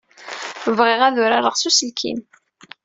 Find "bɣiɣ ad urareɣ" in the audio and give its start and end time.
0.77-1.55